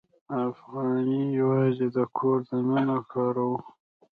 [0.47, 3.57] افغانۍ یوازې د کور دننه کاروو.